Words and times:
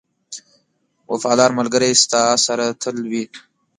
•وفادار 1.11 1.51
ملګری 1.59 1.91
ستا 2.03 2.23
سره 2.45 2.65
تل 2.81 2.97
وي. 3.11 3.23